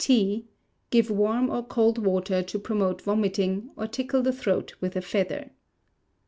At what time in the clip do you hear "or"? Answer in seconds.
1.51-1.61, 3.75-3.85